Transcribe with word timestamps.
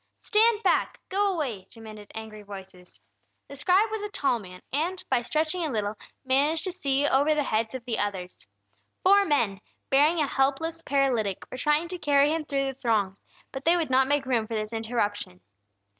"Stand 0.23 0.63
back! 0.63 0.99
Go 1.09 1.31
away!" 1.31 1.67
demanded 1.69 2.11
angry 2.15 2.41
voices. 2.41 2.99
The 3.47 3.55
scribe 3.55 3.91
was 3.91 4.01
a 4.01 4.09
tall 4.09 4.39
man, 4.39 4.59
and 4.73 5.05
by 5.11 5.21
stretching 5.21 5.63
a 5.63 5.69
little, 5.69 5.93
managed 6.25 6.63
to 6.63 6.71
see 6.71 7.05
over 7.05 7.35
the 7.35 7.43
heads 7.43 7.75
of 7.75 7.85
the 7.85 7.99
others. 7.99 8.47
Four 9.03 9.25
men, 9.25 9.61
bearing 9.91 10.17
a 10.17 10.25
helpless 10.25 10.81
paralytic, 10.81 11.45
were 11.51 11.57
trying 11.59 11.87
to 11.89 11.99
carry 11.99 12.31
him 12.31 12.45
through 12.45 12.65
the 12.65 12.73
throngs; 12.73 13.21
but 13.51 13.63
they 13.63 13.77
would 13.77 13.91
not 13.91 14.07
make 14.07 14.25
room 14.25 14.47
for 14.47 14.55
this 14.55 14.73
interruption. 14.73 15.39